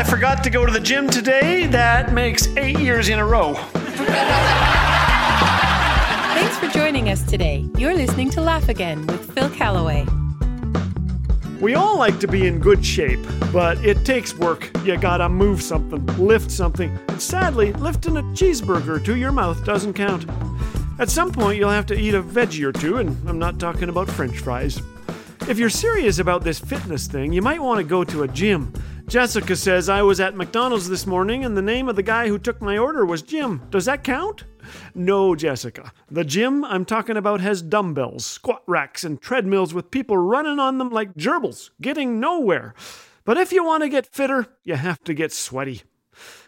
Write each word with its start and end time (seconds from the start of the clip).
I 0.00 0.02
forgot 0.02 0.42
to 0.44 0.50
go 0.50 0.64
to 0.64 0.72
the 0.72 0.80
gym 0.80 1.10
today. 1.10 1.66
That 1.66 2.14
makes 2.14 2.46
eight 2.56 2.78
years 2.78 3.10
in 3.10 3.18
a 3.18 3.26
row. 3.26 3.52
Thanks 6.32 6.56
for 6.56 6.68
joining 6.68 7.10
us 7.10 7.22
today. 7.22 7.68
You're 7.76 7.94
listening 7.94 8.30
to 8.30 8.40
Laugh 8.40 8.70
Again 8.70 9.06
with 9.06 9.30
Phil 9.34 9.50
Callaway. 9.50 10.06
We 11.60 11.74
all 11.74 11.98
like 11.98 12.18
to 12.20 12.26
be 12.26 12.46
in 12.46 12.60
good 12.60 12.82
shape, 12.82 13.20
but 13.52 13.76
it 13.84 14.06
takes 14.06 14.34
work. 14.34 14.70
You 14.86 14.96
gotta 14.96 15.28
move 15.28 15.60
something, 15.60 16.06
lift 16.16 16.50
something, 16.50 16.98
and 17.08 17.20
sadly, 17.20 17.74
lifting 17.74 18.16
a 18.16 18.22
cheeseburger 18.22 19.04
to 19.04 19.16
your 19.16 19.32
mouth 19.32 19.62
doesn't 19.66 19.92
count. 19.92 20.24
At 20.98 21.10
some 21.10 21.30
point, 21.30 21.58
you'll 21.58 21.68
have 21.68 21.84
to 21.86 21.94
eat 21.94 22.14
a 22.14 22.22
veggie 22.22 22.64
or 22.64 22.72
two, 22.72 22.96
and 22.96 23.14
I'm 23.28 23.38
not 23.38 23.58
talking 23.58 23.90
about 23.90 24.08
french 24.08 24.38
fries. 24.38 24.80
If 25.46 25.58
you're 25.58 25.68
serious 25.68 26.18
about 26.18 26.42
this 26.42 26.58
fitness 26.58 27.06
thing, 27.06 27.34
you 27.34 27.42
might 27.42 27.60
want 27.60 27.80
to 27.80 27.84
go 27.84 28.02
to 28.02 28.22
a 28.22 28.28
gym. 28.28 28.72
Jessica 29.10 29.56
says 29.56 29.88
I 29.88 30.02
was 30.02 30.20
at 30.20 30.36
McDonald's 30.36 30.88
this 30.88 31.04
morning 31.04 31.44
and 31.44 31.56
the 31.56 31.62
name 31.62 31.88
of 31.88 31.96
the 31.96 32.02
guy 32.02 32.28
who 32.28 32.38
took 32.38 32.62
my 32.62 32.78
order 32.78 33.04
was 33.04 33.22
Jim. 33.22 33.60
Does 33.68 33.86
that 33.86 34.04
count? 34.04 34.44
No, 34.94 35.34
Jessica. 35.34 35.92
The 36.12 36.22
gym 36.22 36.64
I'm 36.64 36.84
talking 36.84 37.16
about 37.16 37.40
has 37.40 37.60
dumbbells, 37.60 38.24
squat 38.24 38.62
racks, 38.68 39.02
and 39.02 39.20
treadmills 39.20 39.74
with 39.74 39.90
people 39.90 40.16
running 40.16 40.60
on 40.60 40.78
them 40.78 40.90
like 40.90 41.14
gerbils, 41.14 41.70
getting 41.82 42.20
nowhere. 42.20 42.72
But 43.24 43.36
if 43.36 43.50
you 43.50 43.64
want 43.64 43.82
to 43.82 43.88
get 43.88 44.06
fitter, 44.06 44.46
you 44.62 44.76
have 44.76 45.02
to 45.02 45.12
get 45.12 45.32
sweaty. 45.32 45.82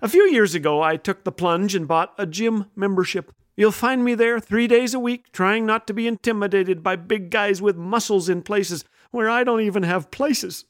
A 0.00 0.08
few 0.08 0.22
years 0.22 0.54
ago, 0.54 0.80
I 0.80 0.96
took 0.96 1.24
the 1.24 1.32
plunge 1.32 1.74
and 1.74 1.86
bought 1.86 2.14
a 2.16 2.24
gym 2.24 2.70
membership. 2.74 3.32
You'll 3.54 3.70
find 3.70 4.02
me 4.02 4.14
there 4.14 4.40
three 4.40 4.66
days 4.66 4.94
a 4.94 4.98
week, 4.98 5.30
trying 5.30 5.66
not 5.66 5.86
to 5.88 5.92
be 5.92 6.06
intimidated 6.06 6.82
by 6.82 6.96
big 6.96 7.28
guys 7.28 7.60
with 7.60 7.76
muscles 7.76 8.30
in 8.30 8.40
places 8.40 8.82
where 9.10 9.28
I 9.28 9.44
don't 9.44 9.60
even 9.60 9.82
have 9.82 10.10
places. 10.10 10.64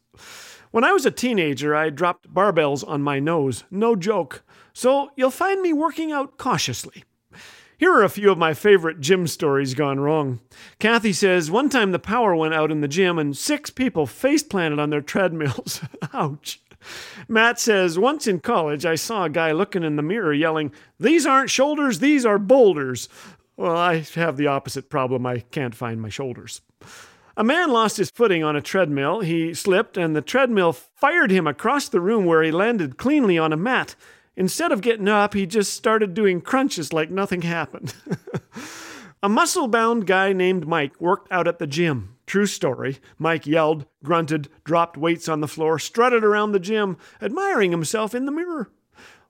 When 0.77 0.85
I 0.85 0.93
was 0.93 1.07
a 1.07 1.11
teenager, 1.11 1.75
I 1.75 1.89
dropped 1.89 2.35
barbells 2.35 2.87
on 2.87 3.01
my 3.01 3.19
nose. 3.19 3.65
No 3.71 3.97
joke. 3.97 4.45
So 4.75 5.09
you'll 5.17 5.31
find 5.31 5.63
me 5.63 5.73
working 5.73 6.13
out 6.13 6.37
cautiously. 6.37 7.03
Here 7.79 7.91
are 7.95 8.05
a 8.05 8.11
few 8.11 8.31
of 8.31 8.37
my 8.37 8.53
favorite 8.53 9.01
gym 9.01 9.27
stories 9.27 9.73
gone 9.73 10.01
wrong. 10.01 10.41
Kathy 10.79 11.15
says 11.15 11.51
one 11.51 11.71
time 11.71 11.93
the 11.93 11.99
power 11.99 12.37
went 12.37 12.53
out 12.53 12.71
in 12.71 12.83
the 12.83 12.89
gym 12.89 13.19
and 13.19 13.35
six 13.35 13.71
people 13.71 14.07
face 14.07 14.43
planted 14.43 14.79
on 14.79 14.91
their 14.91 15.01
treadmills. 15.01 15.81
Ouch. 16.13 16.61
Matt 17.27 17.59
says 17.59 17.99
once 17.99 18.27
in 18.27 18.41
college 18.41 18.85
I 18.85 18.97
saw 18.97 19.25
a 19.25 19.31
guy 19.31 19.53
looking 19.53 19.83
in 19.83 19.97
the 19.97 20.03
mirror 20.03 20.35
yelling, 20.35 20.73
These 21.01 21.25
aren't 21.25 21.49
shoulders, 21.49 22.01
these 22.01 22.27
are 22.27 22.39
boulders. 22.39 23.09
Well, 23.57 23.79
I 23.79 24.01
have 24.15 24.37
the 24.37 24.49
opposite 24.49 24.91
problem. 24.91 25.25
I 25.25 25.39
can't 25.39 25.75
find 25.75 26.03
my 26.03 26.11
shoulders. 26.11 26.61
A 27.39 27.45
man 27.45 27.71
lost 27.71 27.99
his 27.99 28.11
footing 28.11 28.43
on 28.43 28.57
a 28.57 28.63
treadmill. 28.63 29.21
He 29.21 29.53
slipped, 29.53 29.99
and 29.99 30.17
the 30.17 30.23
treadmill 30.23 30.73
fired 30.73 31.31
him 31.31 31.47
across 31.47 31.89
the 31.89 32.01
room 32.01 32.25
where 32.25 32.43
he 32.43 32.51
landed 32.51 32.97
cleanly 32.97 33.37
on 33.37 33.53
a 33.53 33.59
mat. 33.59 33.95
Instead 34.37 34.73
of 34.73 34.81
getting 34.81 35.09
up, 35.09 35.35
he 35.35 35.45
just 35.45 35.75
started 35.75 36.15
doing 36.15 36.41
crunches 36.41 36.95
like 36.95 37.11
nothing 37.11 37.43
happened. 37.43 37.95
a 39.23 39.29
muscle 39.29 39.69
bound 39.69 40.07
guy 40.07 40.33
named 40.33 40.67
Mike 40.67 40.99
worked 40.99 41.31
out 41.31 41.47
at 41.47 41.59
the 41.59 41.67
gym. 41.67 42.17
True 42.27 42.47
story. 42.47 42.99
Mike 43.19 43.47
yelled, 43.47 43.85
grunted, 44.03 44.49
dropped 44.65 44.97
weights 44.97 45.29
on 45.29 45.41
the 45.41 45.49
floor, 45.49 45.79
strutted 45.79 46.25
around 46.25 46.53
the 46.53 46.61
gym, 46.61 46.97
admiring 47.21 47.71
himself 47.71 48.15
in 48.15 48.25
the 48.25 48.33
mirror. 48.33 48.71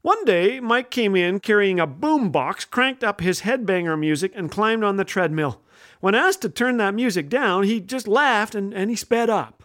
One 0.06 0.24
day, 0.24 0.60
Mike 0.60 0.92
came 0.92 1.16
in 1.16 1.40
carrying 1.40 1.80
a 1.80 1.86
boom 1.88 2.30
box, 2.30 2.64
cranked 2.64 3.02
up 3.02 3.20
his 3.20 3.40
headbanger 3.40 3.98
music, 3.98 4.30
and 4.36 4.48
climbed 4.48 4.84
on 4.84 4.98
the 4.98 5.04
treadmill. 5.04 5.60
When 5.98 6.14
asked 6.14 6.42
to 6.42 6.48
turn 6.48 6.76
that 6.76 6.94
music 6.94 7.28
down, 7.28 7.64
he 7.64 7.80
just 7.80 8.06
laughed 8.06 8.54
and, 8.54 8.72
and 8.72 8.88
he 8.88 8.94
sped 8.94 9.28
up. 9.28 9.64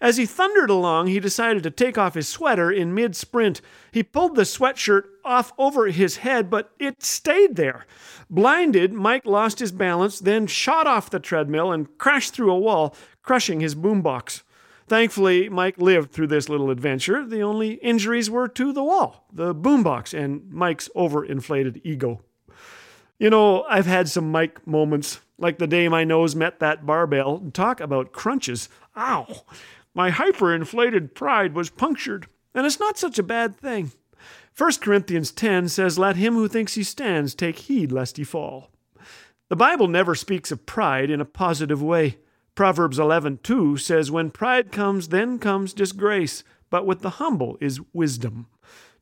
As 0.00 0.16
he 0.16 0.24
thundered 0.24 0.70
along, 0.70 1.08
he 1.08 1.20
decided 1.20 1.62
to 1.64 1.70
take 1.70 1.98
off 1.98 2.14
his 2.14 2.26
sweater 2.26 2.72
in 2.72 2.94
mid 2.94 3.14
sprint. 3.14 3.60
He 3.92 4.02
pulled 4.02 4.34
the 4.34 4.46
sweatshirt 4.46 5.02
off 5.26 5.52
over 5.58 5.88
his 5.88 6.16
head, 6.16 6.48
but 6.48 6.72
it 6.78 7.02
stayed 7.02 7.56
there. 7.56 7.84
Blinded, 8.30 8.94
Mike 8.94 9.26
lost 9.26 9.58
his 9.58 9.72
balance, 9.72 10.20
then 10.20 10.46
shot 10.46 10.86
off 10.86 11.10
the 11.10 11.20
treadmill 11.20 11.70
and 11.70 11.98
crashed 11.98 12.32
through 12.32 12.50
a 12.50 12.58
wall, 12.58 12.96
crushing 13.22 13.60
his 13.60 13.74
boombox. 13.74 14.40
Thankfully, 14.92 15.48
Mike 15.48 15.78
lived 15.78 16.12
through 16.12 16.26
this 16.26 16.50
little 16.50 16.68
adventure. 16.68 17.24
The 17.24 17.40
only 17.40 17.76
injuries 17.76 18.28
were 18.28 18.46
to 18.48 18.74
the 18.74 18.84
wall, 18.84 19.24
the 19.32 19.54
boombox, 19.54 20.12
and 20.12 20.52
Mike's 20.52 20.90
overinflated 20.94 21.80
ego. 21.82 22.20
You 23.18 23.30
know, 23.30 23.62
I've 23.70 23.86
had 23.86 24.10
some 24.10 24.30
Mike 24.30 24.66
moments, 24.66 25.20
like 25.38 25.56
the 25.56 25.66
day 25.66 25.88
my 25.88 26.04
nose 26.04 26.36
met 26.36 26.60
that 26.60 26.84
barbell. 26.84 27.38
Talk 27.54 27.80
about 27.80 28.12
crunches. 28.12 28.68
Ow! 28.94 29.44
My 29.94 30.10
hyperinflated 30.10 31.14
pride 31.14 31.54
was 31.54 31.70
punctured, 31.70 32.26
and 32.54 32.66
it's 32.66 32.78
not 32.78 32.98
such 32.98 33.18
a 33.18 33.22
bad 33.22 33.56
thing. 33.56 33.92
1 34.58 34.72
Corinthians 34.82 35.32
10 35.32 35.70
says, 35.70 35.98
Let 35.98 36.16
him 36.16 36.34
who 36.34 36.48
thinks 36.48 36.74
he 36.74 36.84
stands 36.84 37.34
take 37.34 37.60
heed 37.60 37.92
lest 37.92 38.18
he 38.18 38.24
fall. 38.24 38.68
The 39.48 39.56
Bible 39.56 39.88
never 39.88 40.14
speaks 40.14 40.52
of 40.52 40.66
pride 40.66 41.08
in 41.08 41.22
a 41.22 41.24
positive 41.24 41.82
way. 41.82 42.18
Proverbs 42.54 42.98
11:2 42.98 43.80
says, 43.80 44.10
When 44.10 44.30
pride 44.30 44.72
comes, 44.72 45.08
then 45.08 45.38
comes 45.38 45.72
disgrace, 45.72 46.44
but 46.70 46.86
with 46.86 47.00
the 47.00 47.10
humble 47.10 47.56
is 47.60 47.80
wisdom. 47.92 48.46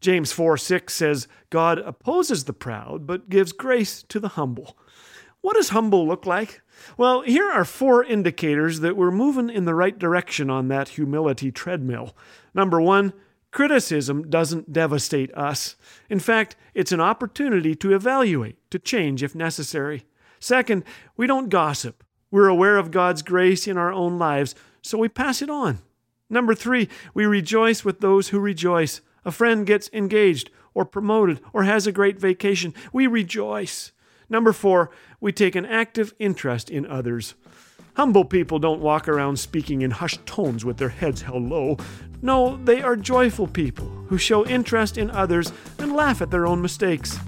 James 0.01 0.33
4 0.33 0.57
6 0.57 0.95
says, 0.95 1.29
God 1.51 1.79
opposes 1.79 2.45
the 2.45 2.53
proud, 2.53 3.07
but 3.07 3.29
gives 3.29 3.53
grace 3.53 4.03
to 4.05 4.19
the 4.19 4.29
humble. 4.29 4.77
What 5.43 5.57
does 5.57 5.71
humble 5.71 6.07
look 6.07 6.27
like? 6.27 6.63
Well, 6.97 7.23
here 7.23 7.51
are 7.51 7.65
four 7.65 8.05
indicators 8.05 8.81
that 8.81 8.97
we're 8.97 9.11
moving 9.11 9.51
in 9.51 9.65
the 9.65 9.75
right 9.75 9.99
direction 9.99 10.51
on 10.51 10.69
that 10.69 10.91
humility 10.91 11.51
treadmill. 11.51 12.17
Number 12.55 12.81
one, 12.81 13.13
criticism 13.51 14.29
doesn't 14.29 14.73
devastate 14.73 15.33
us. 15.35 15.77
In 16.09 16.21
fact, 16.21 16.57
it's 16.75 16.93
an 16.93 17.01
opportunity 17.01 17.75
to 17.77 17.95
evaluate, 17.95 18.59
to 18.71 18.79
change 18.79 19.23
if 19.23 19.35
necessary. 19.35 20.05
Second, 20.41 20.85
we 21.17 21.27
don't 21.27 21.49
gossip. 21.49 22.05
We're 22.31 22.49
aware 22.49 22.77
of 22.77 22.91
God's 22.91 23.23
grace 23.23 23.67
in 23.67 23.77
our 23.77 23.93
own 23.93 24.19
lives, 24.19 24.55
so 24.83 24.99
we 24.99 25.09
pass 25.09 25.43
it 25.43 25.51
on. 25.51 25.81
Number 26.29 26.55
three, 26.55 26.89
we 27.13 27.27
rejoice 27.27 27.85
with 27.85 28.01
those 28.01 28.29
who 28.29 28.39
rejoice. 28.39 29.01
A 29.25 29.33
friend 29.33 29.67
gets 29.67 29.91
engaged 29.93 30.51
or 30.73 30.85
promoted 30.85 31.41
or 31.53 31.65
has 31.65 31.87
a 31.87 31.93
great 31.93 32.19
vacation. 32.19 32.73
We 32.93 33.07
rejoice. 33.07 33.93
Number 34.29 34.53
four, 34.53 34.91
we 35.21 35.33
take 35.33 35.57
an 35.57 35.67
active 35.67 36.15
interest 36.21 36.71
in 36.71 36.87
others. 36.87 37.35
Humble 37.95 38.25
people 38.25 38.61
don't 38.61 38.81
walk 38.81 39.09
around 39.09 39.39
speaking 39.39 39.83
in 39.83 39.91
hushed 39.91 40.25
tones 40.25 40.65
with 40.65 40.77
their 40.77 40.89
heads 40.89 41.23
held 41.23 41.43
low. 41.43 41.77
No, 42.23 42.57
they 42.65 42.81
are 42.81 42.95
joyful 42.95 43.49
people 43.49 43.87
who 44.07 44.17
show 44.17 44.47
interest 44.47 44.97
in 44.97 45.11
others 45.11 45.53
and 45.79 45.93
laugh 45.93 46.23
at 46.23 46.31
their 46.31 46.47
own 46.47 46.63
mistakes. 46.63 47.19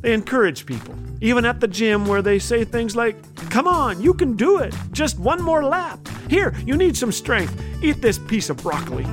They 0.00 0.12
encourage 0.12 0.66
people, 0.66 0.94
even 1.20 1.44
at 1.44 1.60
the 1.60 1.68
gym 1.68 2.06
where 2.06 2.22
they 2.22 2.38
say 2.38 2.64
things 2.64 2.94
like, 2.94 3.16
Come 3.50 3.66
on, 3.66 4.00
you 4.00 4.12
can 4.12 4.36
do 4.36 4.58
it. 4.58 4.74
Just 4.92 5.18
one 5.18 5.42
more 5.42 5.64
lap. 5.64 5.98
Here, 6.28 6.54
you 6.64 6.76
need 6.76 6.96
some 6.96 7.12
strength. 7.12 7.58
Eat 7.82 8.02
this 8.02 8.18
piece 8.18 8.50
of 8.50 8.58
broccoli. 8.58 9.06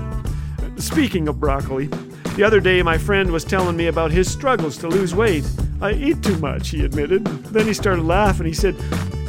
Speaking 0.78 1.28
of 1.28 1.40
broccoli, 1.40 1.88
the 2.36 2.44
other 2.44 2.60
day 2.60 2.82
my 2.82 2.98
friend 2.98 3.32
was 3.32 3.44
telling 3.44 3.78
me 3.78 3.88
about 3.88 4.12
his 4.12 4.32
struggles 4.32 4.78
to 4.80 4.88
lose 4.88 5.14
weight. 5.16 5.50
I 5.82 5.94
eat 5.94 6.24
too 6.24 6.38
much, 6.40 6.70
he 6.70 6.84
admitted. 6.84 7.26
Then 7.26 7.68
he 7.68 7.74
started 7.74 8.04
laughing. 8.04 8.48
He 8.48 8.54
said, 8.54 8.76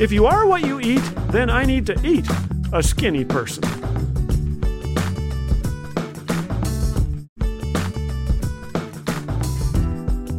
If 0.00 0.10
you 0.10 0.26
are 0.26 0.46
what 0.46 0.64
you 0.64 0.80
eat, 0.80 1.02
then 1.28 1.50
I 1.50 1.64
need 1.64 1.86
to 1.86 2.06
eat 2.06 2.26
a 2.72 2.82
skinny 2.82 3.24
person. 3.24 3.62